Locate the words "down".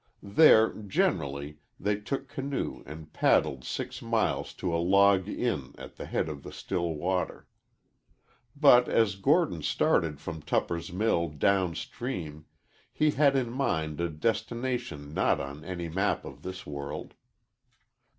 11.29-11.75